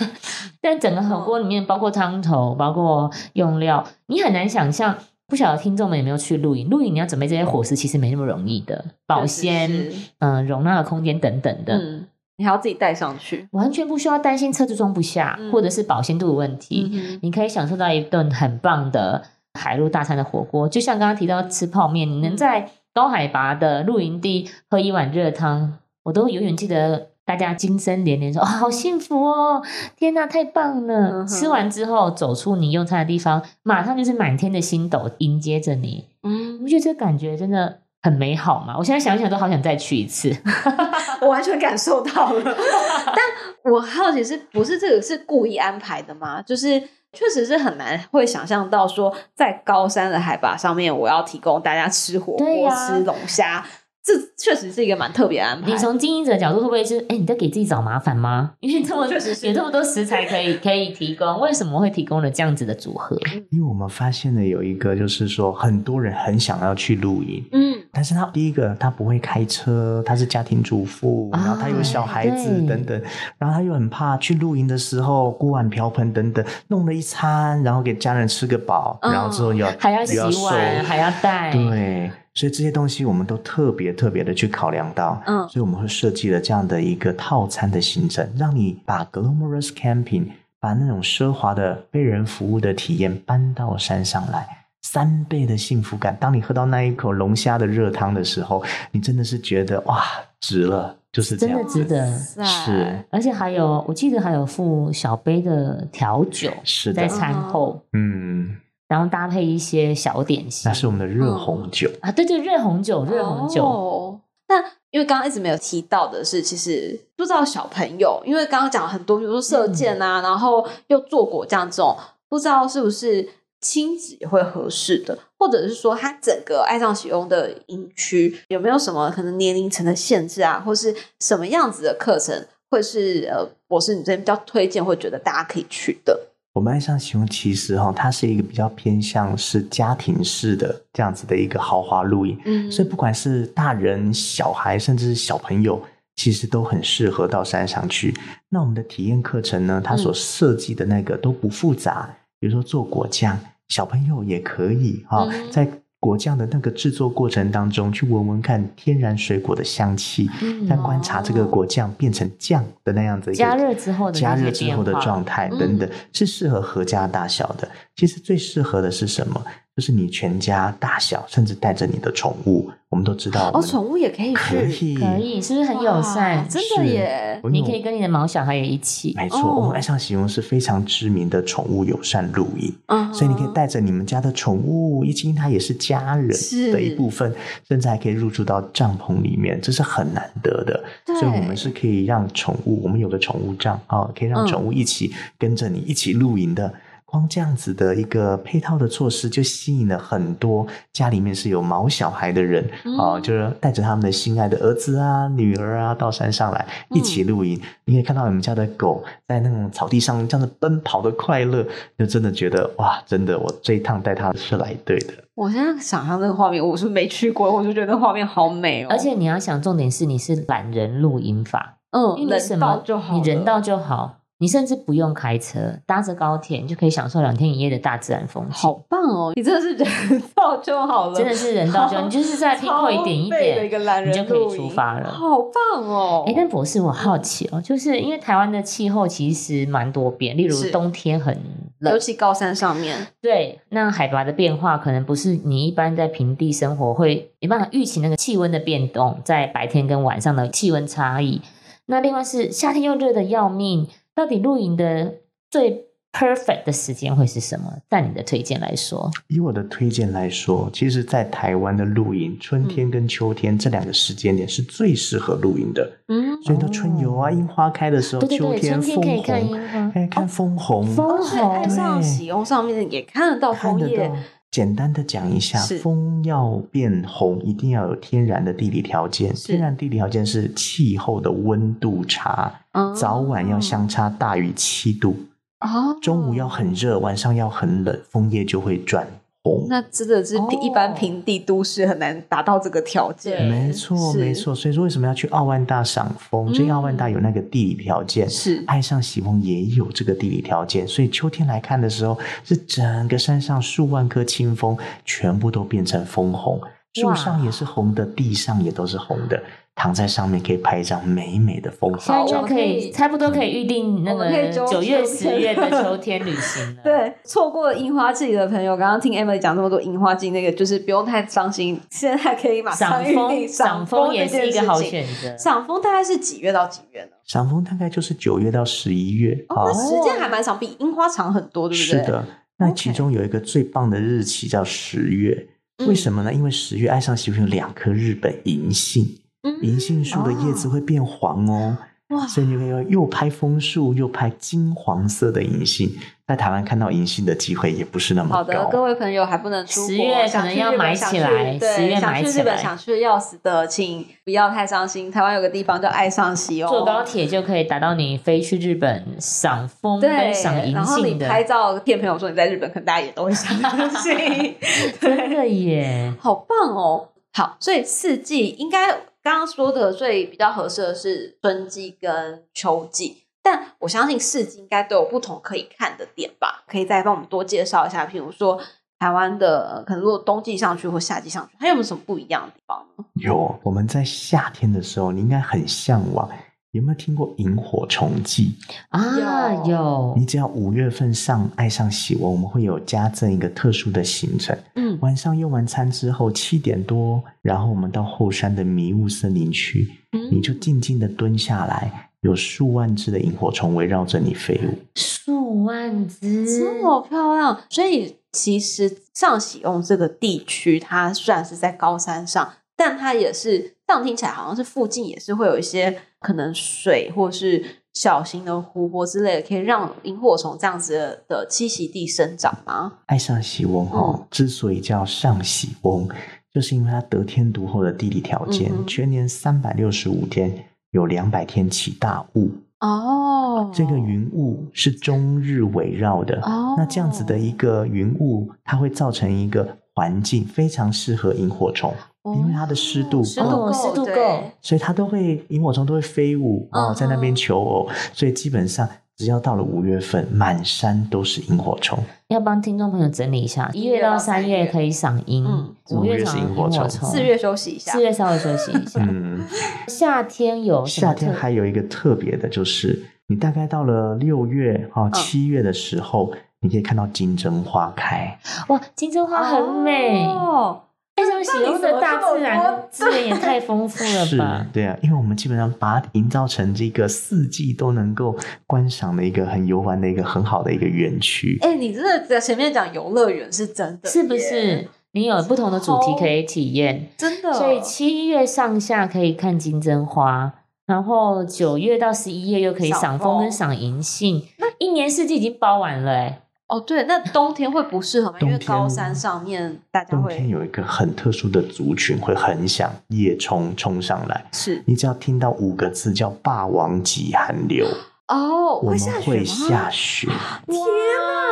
[0.60, 4.98] 但整个火锅里面，包括汤头，包括用料，你很难想象。
[5.28, 6.70] 不晓得听众们有没有去露营？
[6.70, 11.78] 露营你要准备这些伙食，其实没那么容易的，保鲜、嗯、容纳的空间等等的。
[11.78, 12.06] 嗯，
[12.38, 16.90] 你还要自己带上去，完全不需要担心车子装不下，嗯或者是保鲜度的问题。
[16.94, 29.64] 嗯你可以享受到一顿很棒的海陆大餐的火锅，就像刚刚提到吃泡面，你能嗯在高海拔的露营地喝一碗热汤，我都永远记得大家惊声连连说：“哦，好幸福哦！
[29.98, 38.76] 天哪，太棒了！”嗯吃完之后走出你用餐的地方，马上就是满天的星斗迎接着你，你嗯，我觉得这感觉真的很美好嘛？
[38.78, 40.32] 我现在想一想都好想再去一次。
[41.22, 42.44] 我完全感受到了。
[43.08, 46.42] 但我好奇是不是这个是故意安排的吗？
[46.46, 46.80] 就是
[47.14, 53.66] 确实是很难会想象到说，在高山的海拔上面，我要提供大家吃火锅、吃龙虾，
[54.06, 55.72] 这确实是一个蛮特别的安排。
[55.72, 58.52] 你从经营者的角度，会不会是哎，你在给自己找麻烦吗？
[58.62, 63.18] 因为这么确实是有这么多食材可以可以提供，为什么会提供了这样子的组合？
[63.50, 73.02] 因为我们发现了有一个，就是说很多人很想要去露营，嗯但是他第一个他不会开车，他是家庭主妇，啊然后他有小孩子等等，
[73.40, 90.26] 然后他又很怕去露营的时候锅碗瓢盆等等弄了一餐，然后给家人吃个饱，嗯然后之后又要还要洗碗，收还要带，对，所以这些东西我们都特别特别的去考量到，嗯所以我们会设计了这样的一个套餐的行程，让你把 glamorous camping
[90.60, 94.46] 把那种奢华的被人服务的体验搬到山上来。
[94.82, 100.04] 三倍的幸福感，当你喝到那一口龙虾的热汤的时候，你真的是觉得哇，
[100.40, 101.80] 值了，就是这真的样子。
[101.80, 102.20] 值得。
[102.46, 108.56] 是而且还有，我记得还有附小杯的调酒是的在餐后，嗯，
[108.88, 110.70] 然后搭配一些小点心。
[110.70, 114.22] 那是我们的热红酒，啊，对对，热红酒，热红酒，哦。
[114.48, 114.60] 那
[114.92, 121.98] 因为刚刚一直没有提到的是，其实不知道小朋友，因为刚刚讲了很多，比如说射箭啊，然后又做果酱这种，
[122.30, 123.28] 不知道是不是
[123.60, 136.28] 亲子也会合适的，或者是说他整个爱上喜用的营区有没有什么可能年龄层的限制啊，或是什么样子的课程会是呃，我是你这边比较推荐，会觉得大家可以去的？
[136.56, 142.72] 我们爱上形容其实哈，它是一个比较偏向是家庭式的这样子的一个豪华露营，嗯。
[142.72, 145.84] 所以不管是大人、小孩，甚至是小朋友，
[146.16, 148.16] 其实都很适合到山上去。
[148.48, 153.38] 那我们的体验课程呢，它所设计的那个都不复杂，比如说做果酱，
[153.68, 155.52] 小朋友也可以哈、嗯。
[155.52, 155.70] 在
[156.06, 167.68] 果酱的那个制作过程当中，去闻闻看天然水果的香气，嗯再观察这个果酱变成酱的那样子一个加热之后的加热之后的状态嗯等等，是适合合家大小的。
[167.96, 169.44] 其实最适合的是什么？
[169.76, 172.72] 就是你全家大小，甚至带着你的宠物。
[172.88, 176.48] 我们都知道哦，宠物也可以可去，以，可以，是不是很友善？
[176.48, 177.42] 真的耶！
[177.52, 182.74] 你可以跟你的毛小孩也一起，没错，哦我们爱上形容是非常知名的宠物友善露营。
[182.86, 186.30] 嗯所以你可以带着你们家的宠物，一进它也是家人
[186.72, 187.36] 的一部分，
[187.68, 190.82] 甚至还可以入住到帐篷里面，这是很难得的。
[191.20, 196.74] 所以我们是可以让宠物，我们有个宠物帐啊、可以让嗯宠物一起跟着你一起露营的。
[197.16, 202.62] 光这样子的一个配套的措施，就吸引了很多家里面是有毛小孩的人
[203.00, 207.58] 啊、嗯就是带着他们的心爱的儿子啊、女儿啊到山上来一起嗯露营。
[207.86, 211.66] 你可以看到你们家的狗在那种草地上这样子奔跑的快乐，
[211.98, 215.14] 就真的觉得哇，真的，我这一趟带它是来对的。
[215.36, 218.88] 我现在想象这个画面，我是没去过，我就觉得画面好美哦。
[218.90, 228.52] 而且你要想，重点是你是懒人露营法，嗯，你什人到么就好，你人到就好，你你甚至不用开车，搭着高铁，你就可以享受两天一夜的大自然风景。
[228.52, 229.34] 好棒哦！
[229.36, 233.66] 你真的是人到就好了，真的是人到就，你就是在拼会一点一点，
[234.08, 235.10] 你就可以出发了。
[235.10, 236.24] 好棒哦！
[236.28, 241.36] 哎，但博士，我好奇哦，就是因为台湾的气候其实蛮多变，例如冬天很
[241.80, 251.42] 冷尤，其高山上面，对，那海拔的变化可能不是你一般在平地生活会没办法预期那个气温的变动，在白天跟晚上的气温差异。
[251.88, 255.16] 那另外是夏天又热的要命，到底露营的
[255.52, 257.74] 最 perfect 的时间会是什么？
[257.90, 265.92] 在你的推荐来说，以我的推荐来说，其实，在台湾的露营，春天跟秋天这两个时间点是最适合露营的。
[266.08, 274.16] 嗯，所以到春游啊，樱花开的时候，对对对，秋天枫看樱红，花，可以看枫红，枫所以爱上对喜用上面也看得到枫叶到。
[274.56, 275.78] 简单的讲一下，是。
[275.80, 279.34] 枫要变红，一定要有天然的地理条件。
[279.34, 285.14] 天然地理条件是气候的温度差，嗯早晚要相差大于七度，
[285.60, 289.06] 哦，中午要很热，晚上要很冷，枫叶就会转
[289.46, 289.68] 红。
[289.70, 293.38] 那真的是哦一般平地都市很难达到这个条件。
[293.38, 294.56] 对没错，没错。
[294.56, 296.52] 所以说，为什么要去奥万大赏枫？
[296.52, 306.60] 这嗯奥万大有那个地理条件，是爱上喜峰也有这个地理条件，所以秋天来看的时候，是整个山上数万棵清枫全部都变成枫红，
[306.96, 309.42] 树上也是红的，地上也都是红的，
[309.76, 312.28] 躺在上面可以拍一张美美的风现在景。
[312.28, 316.82] 就可我们可以以差不多可以预定那个九月、十月的秋天旅行了。
[316.84, 325.06] 对，错过樱花季的朋友，刚刚听 Emily 讲那么多樱花季，那个就是不用太伤心，现在可以马上预定赏枫，赏枫也是一个好选。
[325.06, 325.38] 选择。
[325.38, 327.10] 赏枫大概是几月到几月呢？
[327.26, 332.02] 赏枫大概就是九月到十一月哦，那时间还蛮长，比樱花长很多，对不对？
[332.02, 332.26] 是的，
[332.60, 335.48] 那其中有一个最棒的日期叫十月，
[335.80, 336.34] 嗯为什么呢？
[336.34, 339.18] 因为十月爱上西湖有两棵日本银杏，嗯
[339.62, 341.78] 银杏树的叶子会变黄哦。
[342.10, 345.90] 哇，所以你可以又拍枫树，又拍金黄色的银杏。
[346.28, 348.36] 在台湾看到银杏的机会也不是那么高。
[348.36, 355.12] 好的，各位朋友还不能出国，十月可能要买起来对，十月想去日本买起来想去的要死的，请不要太伤心。
[355.12, 360.00] 台湾有个地方叫爱上西哦，坐高铁就可以达到你飞去日本赏枫
[360.32, 363.52] 赏银然后你，拍照骗朋友说你在日本，可能大家也都会相
[363.90, 364.56] 信。
[365.02, 366.14] 真的耶！
[366.20, 367.10] 好棒哦！
[367.34, 376.64] 好，所以四季应该刚刚说的最比较合适的是春季跟秋季，但我相信四季应该都有不同可以看的点吧？
[376.68, 378.62] 可以再帮我们多介绍一下，譬如说
[379.00, 383.06] 台湾的可能如果冬季上去或夏季上去，它有没有什么不一样的地方呢？
[383.16, 386.30] 有，我们在夏天的时候，你应该很向往。
[386.76, 388.54] 有没有听过萤火虫季？
[388.90, 394.58] 啊，有有你只要五月份上爱上喜窝，我们会有加赠一个特殊的行程。
[394.76, 404.78] 嗯，晚上用完餐之后，七点多，然后我们到后山的迷雾森林区，嗯你就静静的蹲下来，有数万只的萤火虫围绕着你飞舞。
[404.96, 423.00] 数万只，这么漂亮，所以其实上喜用这个地区，它虽然是在高山上，但它也是这样听起来好像是附近也是会有一些可能水或是小型的湖泊之类的，可以让萤火虫这样子的的栖息地生长吗？
[423.06, 426.10] 爱上喜翁哈、嗯之所以叫上喜翁，
[426.52, 432.52] 就是因为它得天独厚的地理条件，全年三百六十五天，有两百天起大雾。
[432.82, 441.94] 哦，这个云雾是终日围绕的，哦那这样子的一个云雾，它会造成一个环境非常适合萤火虫，
[442.34, 451.98] 因为它的湿度湿够度湿度够所以它都会萤火虫都会飞舞哦，嗯在那边求偶，所以基本上只要到了五月份，满山都是萤火虫。
[452.30, 459.00] 要帮听众朋友整理一下，一月到三月可以赏樱嗯，五五月是赏萤火虫四月休息一下，四月稍微休息一下。
[459.08, 459.46] 嗯，
[459.88, 468.38] 夏天有夏天特还有一个特别的，就是你大概到了六月嗯哦七月的时候，你可以看到金针花开。
[468.70, 470.82] 哇，金针花很美，哦
[471.16, 478.36] 爱上喜用的大自然资源 也太丰富了是吧？，对啊，因为我们基本上把它营造成这个四季都能够
[478.68, 481.58] 观赏的一个很游玩的一个很好的一个园区。
[481.62, 484.38] 哎、你真的在前面讲游乐园是真的，是不？
[484.38, 484.90] 是？
[485.12, 490.54] 你有不同的主题可以体验，真的，所以七月上下可以看金针花，
[490.86, 496.42] 然后九月到十一月又可以赏枫赏枫跟赏银杏，那一年四季已经包完了哎。
[496.68, 498.38] 哦，对，那冬天会不适合吗？
[498.42, 507.86] 因为高山上面大家冬天有一个很特殊的族群会很想夜冲冲上来，是你只要听到五个字叫“霸王级寒流”，
[508.30, 509.46] 哦，我们下雪会吗？
[509.46, 510.28] 下雪。
[510.68, 510.82] 天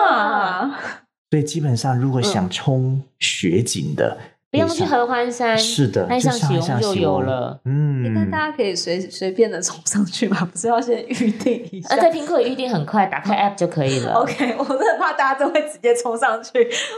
[0.10, 0.80] 啊！
[1.30, 4.18] 所以基本上，如果想冲雪景的，
[4.54, 7.60] 不用去合欢山，是的，爱上喜翁就有了。
[7.66, 10.48] 嗯，但大家可以随随便的冲上去吗？
[10.52, 11.98] 不是要先预定一下呃，？
[12.00, 14.14] 在苹果预定很快，打开 App 就可以了。
[14.22, 16.52] OK，我真的怕大家都会直接冲上去，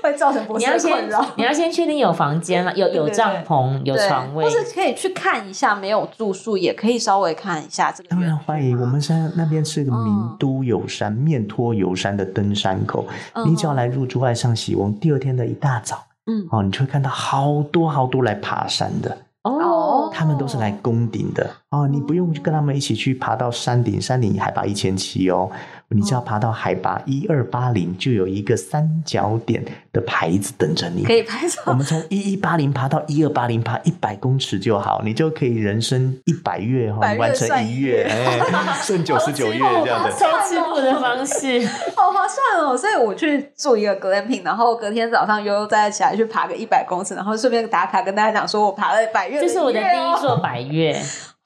[0.03, 1.25] 会造成博士你要先的困扰。
[1.37, 4.49] 你要先确定有房间了，有有对对帐篷，有床位或。
[4.49, 8.09] 是可以去看一下，没有住宿也可以稍微看一下这个。
[8.09, 16.47] 当然欢迎，我们现在那边是个嗯名都有山、面托有山的登山口，嗯你只要来入住爱上喜翁，第二天的一大早，嗯。
[16.51, 20.09] 哦，你就会看到好多好多来爬山的，哦。
[20.13, 21.49] 他们都是来攻顶的。
[21.71, 25.51] 哦，你不用跟他们一起去爬到山顶，山顶海拔一千七哦，
[25.89, 29.63] 你只要爬到海拔一二八零，就有一个三角点
[29.93, 31.13] 的牌子等着你可。
[31.13, 31.61] 以拍照。
[31.65, 40.11] 我们从一一八零爬到一二八零，爬一百公尺就好，你就可以人生一百月哈、月完成一一月，月哎， 剩九十九月这样的。
[40.11, 41.65] 超吃布的方式，
[41.95, 42.75] 好划算哦！
[42.75, 50.35] 所以我去住一个 glamping，然后隔天早上悠悠再起来去爬个一百公尺，然后顺便打卡跟大家讲说我爬了百越、这是我的第一座。
[50.35, 50.99] 座百越。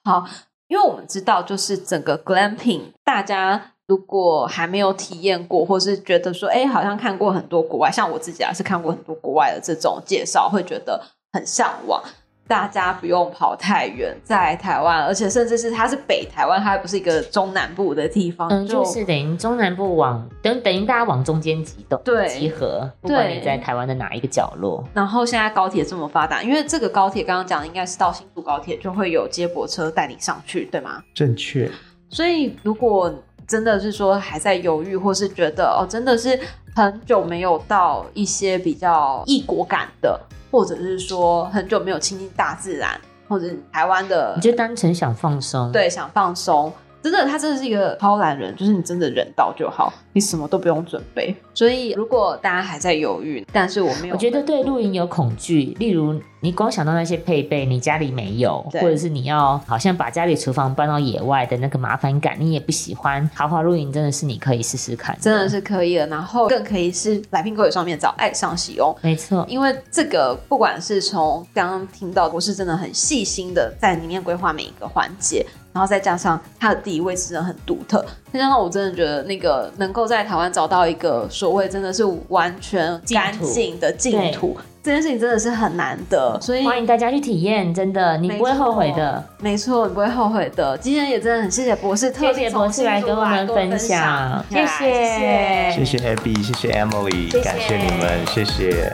[0.04, 0.26] 好，
[0.68, 11.02] 因为我们知道，就是整个 glamping，大家如果还没有体验过，或是觉得说，哎，好像看过很多国外，像我自己啊，是看过很多国外的这种介绍，会觉得
[11.34, 12.00] 很向往。
[12.48, 24.84] 大家不用跑太远，在台湾，而且甚至是它是北台湾，它还不是一个中南部的地方，嗯，就是等于中南部往等等于大家往中间集动，对集合，不管你在台湾的哪一个角落。
[24.96, 31.04] 然后现在高铁这么发达，因为这个高铁刚刚讲的应该是到新竹高铁就会有接驳车带你上去，对吗？
[31.14, 31.70] 正确，
[32.10, 33.14] 所以如果
[33.50, 36.40] 真的是说还在犹豫，或是觉得哦真的是
[36.76, 40.18] 很久没有到一些比较异国感的，
[40.52, 46.72] 或者是说很久没有亲近大自然，或者台湾的你就单纯想放松，，对想放松。
[47.02, 51.36] 真的，他真的是一个超懒人，就是你真的忍到就好，你什么都不用准备。
[51.54, 63.30] 所以，如果大家还在犹豫，但是我没有，我觉得对露营有恐惧，例如你光想到那些配备，你家里没有，或者是你要好像把家里厨房搬到野外的那个麻烦感，你也不喜欢。
[63.34, 66.08] 豪华露营真的是你可以试试看，真的是可以的。
[66.08, 69.46] 然后更可以是来苹果友上面找爱上喜用，没错。
[69.50, 78.04] 因为这个不管是从刚刚听到，我是真的很细心的在里面规划每一个环节，然后再加上它的地理位置真的很独特，
[78.34, 89.24] 再加上我真的觉得那个能够在台湾找到一个所谓真的是完全干净的净土，这件事情真的是很难得，所以欢迎大家去体验，真的你不会后悔的。
[89.40, 90.78] 没错，你不会后悔的。
[90.80, 98.92] 今天也真的很谢谢博士，特别博士来跟我们分享，谢谢，谢谢 Abby，谢谢 Emily，谢谢感谢你们，谢谢。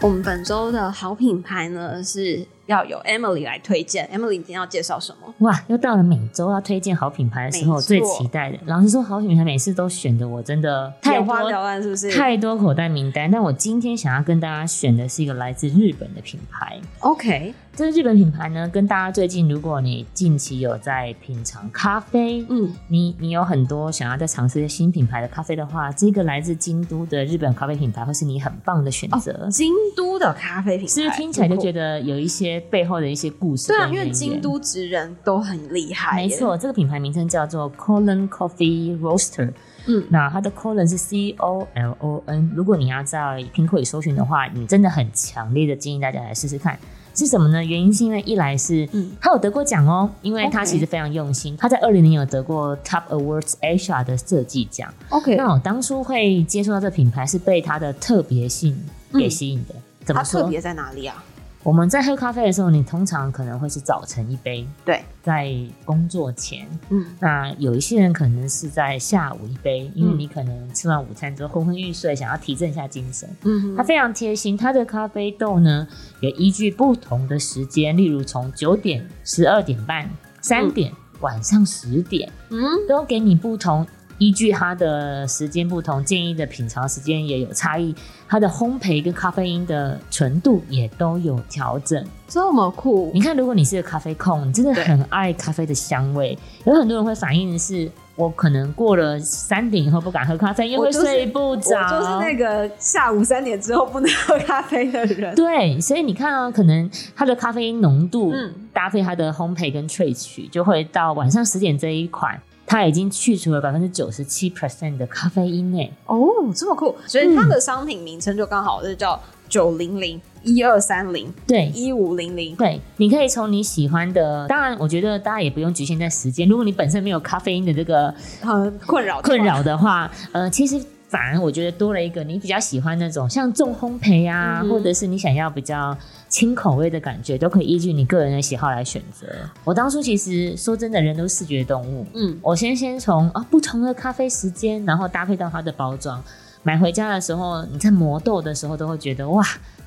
[0.00, 4.06] 我们本周的好品牌呢是要由 Emily 来推荐。
[4.12, 5.34] Emily 今天要介绍什么？
[5.38, 8.58] 哇，又到了每周要推荐好品牌的时候，最期待的。
[8.66, 12.10] 老实说，好品牌每次都选的我真的太花缭多乱是不是？
[12.10, 16.78] 太多口袋名单，但我今天想要跟大家选的是一个来自日本的品牌。
[17.00, 29.48] OK，这个日本品牌呢，跟大家最近，如果你近期有在品尝咖啡，嗯，你你有很多想要再尝试新品牌的咖啡的话，这个来自京都的日本咖啡品牌会是你很棒的选择。
[29.50, 33.68] 京都的咖啡品牌，是不是听起来就觉得得有一些背后的一些故事？
[33.68, 33.88] 对啊？
[33.88, 34.38] 因为京。
[34.40, 36.28] 都职人都很厉害，没。
[36.28, 39.52] 错，这个品牌名称叫做 Colon Coffee Roaster。
[39.86, 42.52] 嗯那它的 Colon 是 C O L O N。
[42.54, 46.78] 如果你要在苹果里搜寻的话，你真的很强烈的建议大家来试试看。
[47.14, 47.64] 是什么呢？
[47.64, 51.56] 原因是因为一来是，嗯他有得过奖哦，因为他其实非常用心。
[51.56, 54.88] 他在二零年有得过 Top Awards Asia 的设计奖。
[55.08, 58.78] OK，那我当初会接触到这个品牌，是被它的特别性
[59.14, 59.74] 给吸引的。
[60.04, 60.40] 怎么说？
[60.40, 61.24] 它特别在哪里啊？
[61.64, 65.52] 我们在喝咖啡的时候，你通常可能会是早晨一杯，对，在
[65.84, 66.66] 工作前。
[66.88, 73.28] 嗯，那有一些人可能是在下午一杯，因为嗯你可能吃完午餐之后昏昏欲睡，想要提振一下精神。
[73.42, 75.86] 嗯它非常贴心，它的咖啡豆呢
[76.20, 80.08] 也依据不同的时间，例如从九点、十二点半、
[80.40, 83.86] 三点、晚上十点，嗯，都给你不同。
[84.18, 87.94] 依据它的时间不同，建议的品尝时间也有差异，
[88.28, 92.04] 它的烘焙跟咖啡因的纯度也都有调整。
[92.26, 101.78] 这么酷你看，如果你是个咖啡控，你真的很爱咖啡的香味，有很多人会反映的是，我可能过了三点以后不敢喝咖啡，因为睡不着。
[101.80, 105.34] 我就是那个下午三点之后不能喝咖啡的人。
[105.34, 112.38] 对，所以你看啊，可能它的咖啡因浓度，嗯搭配它的烘焙跟萃取，就会到晚上十点这一款，
[112.68, 115.90] 它已经去除了百分之九十七 percent 的咖啡因诶。
[116.06, 116.18] 哦，
[116.54, 122.54] 这么酷，所以它的商品名称就刚好是叫九零零一二三零对，一五零零。
[122.54, 126.46] 对，你可以从你喜欢的，当然，我觉得大家也不用局限在时间。
[126.46, 135.96] 如果你本身没有咖啡因的这个很困扰困扰的话，呃，其实反而我觉得多了一个你比较喜欢那种像重烘焙啊，嗯或者是你想要比较
[136.28, 139.26] 轻口味的感觉，都可以依据你个人的喜好来选择。
[139.64, 146.22] 我当初其实说真的，人都是视觉动物，嗯，我先先从啊不同的咖啡时间，然后搭配到它的包装，
[146.62, 149.42] 买回家的时候，你在磨豆的时候都会觉得哇，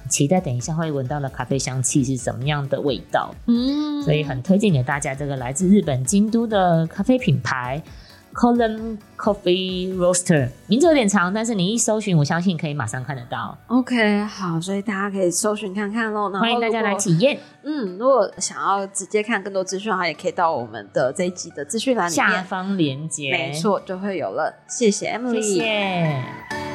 [0.09, 3.33] 期待等一下会闻到的咖啡香气是什么样的味道。
[3.45, 7.79] 嗯所以很推荐给大家这个来自日本京都的咖啡品牌
[8.33, 13.57] Column Coffee Roaster，名字有点长，但是你一搜寻，我相信可以马上看得到。
[13.67, 16.29] OK，好，所以大家可以搜寻看看喽。
[16.31, 17.37] 欢迎大家来体验。
[17.63, 24.53] 嗯，如果想要直接看更多资讯的话，也可以到我们的这一集的资讯栏里面，下方连接，没，错，就会有了。
[24.67, 26.70] 谢谢 Emily，谢谢。